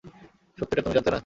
সত্যিটা 0.57 0.81
তুমি 0.83 0.95
জানতে 0.95 1.11
না? 1.11 1.19